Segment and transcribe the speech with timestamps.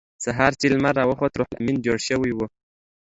[0.23, 2.39] سهار چې لمر راوخوت روح لامین جوړ شوی و